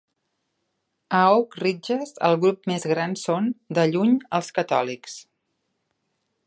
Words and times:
A 1.17 1.19
Oak 1.33 1.53
Ridges 1.59 2.15
el 2.29 2.39
grup 2.45 2.65
més 2.73 2.89
gran 2.93 3.15
són, 3.25 3.53
de 3.79 3.85
lluny, 3.93 4.17
els 4.39 4.53
catòlics. 4.59 5.21